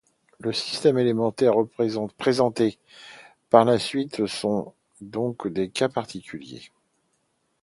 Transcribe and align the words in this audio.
Les 0.43 0.53
systèmes 0.53 0.97
élémentaires 0.97 1.53
présentés 2.17 2.79
par 3.51 3.65
la 3.65 3.77
suite 3.77 4.25
sont 4.25 4.73
donc 4.99 5.47
des 5.47 5.69
cas 5.69 5.89
particuliers. 5.89 6.71